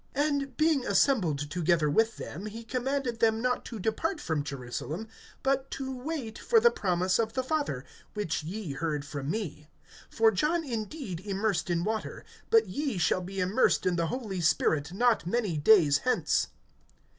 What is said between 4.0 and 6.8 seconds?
from Jerusalem, but to wait for the